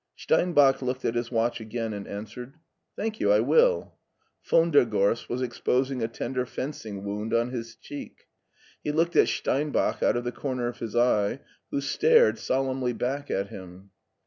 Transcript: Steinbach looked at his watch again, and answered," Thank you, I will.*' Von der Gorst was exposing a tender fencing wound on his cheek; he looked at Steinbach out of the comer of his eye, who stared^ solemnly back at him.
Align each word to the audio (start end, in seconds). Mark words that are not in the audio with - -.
Steinbach 0.15 0.81
looked 0.81 1.05
at 1.05 1.13
his 1.13 1.31
watch 1.31 1.61
again, 1.61 1.93
and 1.93 2.07
answered," 2.07 2.55
Thank 2.97 3.19
you, 3.19 3.31
I 3.31 3.39
will.*' 3.39 3.93
Von 4.43 4.71
der 4.71 4.83
Gorst 4.83 5.29
was 5.29 5.43
exposing 5.43 6.01
a 6.01 6.07
tender 6.07 6.43
fencing 6.47 7.03
wound 7.03 7.35
on 7.35 7.51
his 7.51 7.75
cheek; 7.75 8.25
he 8.83 8.91
looked 8.91 9.15
at 9.15 9.27
Steinbach 9.27 10.01
out 10.01 10.17
of 10.17 10.23
the 10.23 10.31
comer 10.31 10.67
of 10.67 10.79
his 10.79 10.95
eye, 10.95 11.41
who 11.69 11.77
stared^ 11.81 12.39
solemnly 12.39 12.93
back 12.93 13.29
at 13.29 13.49
him. 13.49 13.91